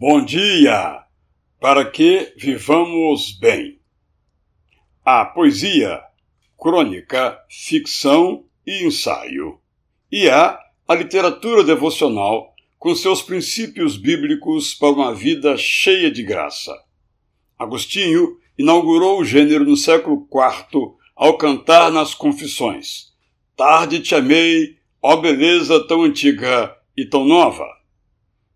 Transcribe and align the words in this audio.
Bom 0.00 0.24
dia! 0.24 1.04
Para 1.60 1.84
que 1.84 2.32
vivamos 2.34 3.38
bem. 3.38 3.78
A 5.04 5.26
poesia, 5.26 6.00
crônica, 6.58 7.38
ficção 7.50 8.46
e 8.66 8.86
ensaio. 8.86 9.60
E 10.10 10.26
há 10.30 10.58
a 10.88 10.94
literatura 10.94 11.62
devocional 11.62 12.54
com 12.78 12.94
seus 12.94 13.20
princípios 13.20 13.98
bíblicos 13.98 14.72
para 14.72 14.88
uma 14.88 15.14
vida 15.14 15.54
cheia 15.58 16.10
de 16.10 16.22
graça. 16.22 16.74
Agostinho 17.58 18.38
inaugurou 18.56 19.20
o 19.20 19.24
gênero 19.26 19.66
no 19.66 19.76
século 19.76 20.26
IV 20.32 20.94
ao 21.14 21.36
cantar 21.36 21.92
nas 21.92 22.14
Confissões: 22.14 23.12
Tarde 23.54 24.00
te 24.00 24.14
amei, 24.14 24.78
ó 25.02 25.16
beleza 25.18 25.86
tão 25.86 26.04
antiga 26.04 26.74
e 26.96 27.04
tão 27.04 27.26
nova. 27.26 27.79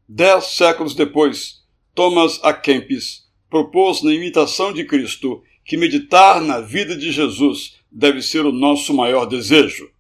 Dez 0.07 0.49
séculos 0.49 0.95
depois, 0.95 1.63
Thomas 1.95 2.39
A. 2.43 2.53
Kempis 2.53 3.25
propôs 3.49 4.03
na 4.03 4.13
imitação 4.13 4.71
de 4.71 4.85
Cristo 4.85 5.43
que 5.65 5.79
meditar 5.79 6.43
na 6.43 6.61
vida 6.61 6.95
de 6.95 7.11
Jesus 7.11 7.77
deve 7.91 8.21
ser 8.21 8.45
o 8.45 8.53
nosso 8.53 8.93
maior 8.93 9.25
desejo. 9.25 9.91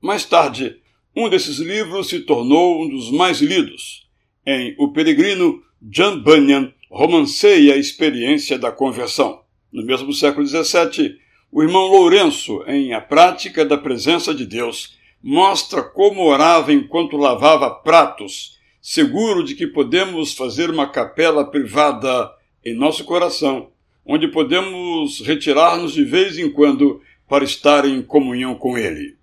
Mais 0.00 0.24
tarde, 0.24 0.76
um 1.14 1.28
desses 1.28 1.58
livros 1.58 2.08
se 2.08 2.20
tornou 2.20 2.84
um 2.84 2.88
dos 2.88 3.10
mais 3.10 3.40
lidos. 3.40 4.06
Em 4.46 4.76
O 4.78 4.92
Peregrino, 4.92 5.60
John 5.82 6.20
Bunyan 6.20 6.72
romanceia 6.88 7.74
a 7.74 7.78
experiência 7.78 8.56
da 8.56 8.70
conversão. 8.70 9.42
No 9.72 9.84
mesmo 9.84 10.12
século 10.12 10.46
XVII, 10.46 11.18
o 11.50 11.64
irmão 11.64 11.88
Lourenço, 11.88 12.62
em 12.68 12.92
A 12.94 13.00
Prática 13.00 13.64
da 13.64 13.76
Presença 13.76 14.32
de 14.32 14.46
Deus, 14.46 14.96
mostra 15.20 15.82
como 15.82 16.22
orava 16.22 16.72
enquanto 16.72 17.16
lavava 17.16 17.68
pratos 17.70 18.55
seguro 18.88 19.42
de 19.42 19.56
que 19.56 19.66
podemos 19.66 20.32
fazer 20.32 20.70
uma 20.70 20.88
capela 20.88 21.44
privada 21.50 22.30
em 22.64 22.72
nosso 22.72 23.02
coração, 23.02 23.72
onde 24.04 24.28
podemos 24.28 25.20
retirar-nos 25.22 25.92
de 25.92 26.04
vez 26.04 26.38
em 26.38 26.48
quando 26.48 27.02
para 27.28 27.42
estar 27.42 27.84
em 27.84 28.00
comunhão 28.00 28.54
com 28.54 28.78
Ele. 28.78 29.16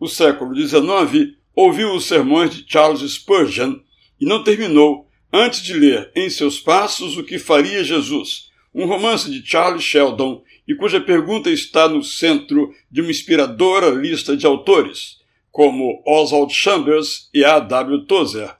O 0.00 0.08
século 0.08 0.52
XIX 0.52 1.36
ouviu 1.54 1.94
os 1.94 2.06
sermões 2.06 2.52
de 2.52 2.64
Charles 2.66 3.08
Spurgeon 3.08 3.76
e 4.20 4.26
não 4.26 4.42
terminou 4.42 5.08
antes 5.32 5.62
de 5.62 5.72
ler 5.72 6.10
Em 6.16 6.28
Seus 6.28 6.58
Passos 6.58 7.16
o 7.16 7.22
que 7.22 7.38
Faria 7.38 7.84
Jesus, 7.84 8.50
um 8.74 8.84
romance 8.84 9.30
de 9.30 9.48
Charles 9.48 9.84
Sheldon 9.84 10.42
e 10.66 10.74
cuja 10.74 11.00
pergunta 11.00 11.50
está 11.50 11.88
no 11.88 12.02
centro 12.02 12.74
de 12.90 13.00
uma 13.00 13.12
inspiradora 13.12 13.90
lista 13.90 14.36
de 14.36 14.44
autores, 14.44 15.18
como 15.56 16.02
Oswald 16.04 16.52
Chambers 16.52 17.30
e 17.32 17.42
A. 17.42 17.58
W. 17.60 18.04
Tozer, 18.04 18.54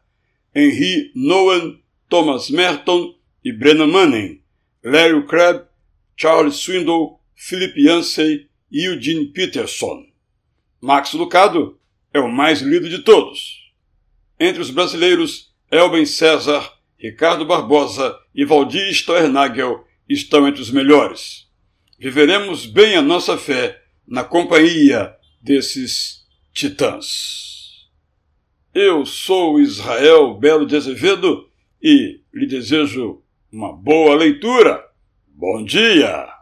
Henry 0.55 1.13
Nowen, 1.15 1.83
Thomas 2.09 2.49
Merton 2.49 3.15
e 3.45 3.53
Brennan 3.53 3.89
Manning, 3.89 4.41
Larry 4.83 5.27
Crabb, 5.27 5.67
Charles 6.17 6.57
Swindoll, 6.57 7.21
Philip 7.35 7.79
Yancey 7.79 8.49
e 8.73 8.87
Eugene 8.87 9.27
Peterson. 9.27 10.07
Max 10.81 11.13
Lucado 11.13 11.79
é 12.15 12.19
o 12.19 12.33
mais 12.33 12.63
lido 12.63 12.89
de 12.89 13.01
todos. 13.01 13.71
Entre 14.41 14.63
os 14.63 14.71
brasileiros, 14.71 15.53
Elben 15.71 16.07
César, 16.07 16.67
Ricardo 16.99 17.45
Barbosa 17.45 18.19
e 18.35 18.43
Valdir 18.43 18.91
Steuernagel 18.95 19.87
estão 20.09 20.49
entre 20.49 20.63
os 20.63 20.71
melhores. 20.71 21.47
Viveremos 21.99 22.65
bem 22.65 22.97
a 22.97 23.03
nossa 23.03 23.37
fé 23.37 23.83
na 24.09 24.25
companhia 24.25 25.15
desses 25.43 26.26
titãs. 26.57 27.87
Eu 28.73 29.05
sou 29.05 29.61
Israel 29.61 30.39
Belo 30.39 30.65
de 30.65 30.75
Azevedo 30.75 31.51
e 31.83 32.23
lhe 32.33 32.47
desejo 32.47 33.23
uma 33.53 33.75
boa 33.75 34.17
leitura. 34.17 34.83
Bom 35.29 35.63
dia! 35.63 36.36